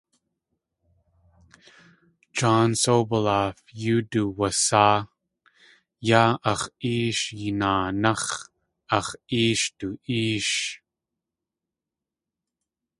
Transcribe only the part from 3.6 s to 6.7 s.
yóo duwasáa- yaa ax̲